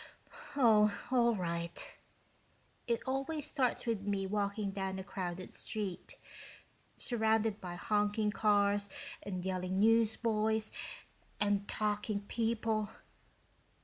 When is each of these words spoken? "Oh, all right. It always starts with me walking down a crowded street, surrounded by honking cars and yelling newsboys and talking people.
"Oh, 0.55 0.99
all 1.11 1.35
right. 1.35 1.87
It 2.87 3.03
always 3.07 3.45
starts 3.45 3.85
with 3.85 4.01
me 4.01 4.25
walking 4.25 4.71
down 4.71 4.97
a 4.97 5.03
crowded 5.03 5.53
street, 5.53 6.15
surrounded 6.95 7.61
by 7.61 7.75
honking 7.75 8.31
cars 8.31 8.89
and 9.21 9.45
yelling 9.45 9.79
newsboys 9.79 10.71
and 11.39 11.67
talking 11.67 12.21
people. 12.21 12.89